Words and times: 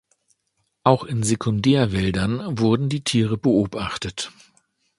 Auch 0.83 1.03
in 1.03 1.21
Sekundärwäldern 1.21 2.57
wurden 2.57 2.89
die 2.89 3.03
Tiere 3.03 3.37
beobachtet. 3.37 4.31